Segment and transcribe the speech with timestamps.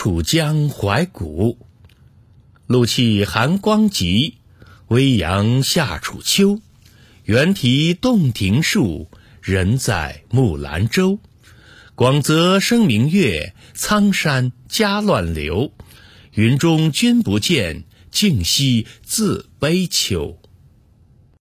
[0.00, 1.58] 楚江怀古。
[2.68, 4.36] 露气寒光急，
[4.86, 6.60] 微阳夏楚秋。
[7.24, 9.10] 猿啼洞庭树，
[9.42, 11.18] 人在木兰舟。
[11.96, 15.72] 广泽生明月，苍山夹乱流。
[16.32, 20.38] 云中君不见，竟夕自悲秋。